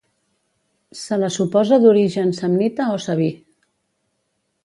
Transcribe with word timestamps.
Se 1.01 1.19
la 1.23 1.29
suposa 1.35 1.79
d'origen 1.83 2.33
samnita 2.39 2.89
o 2.97 2.97
sabí. 3.05 3.31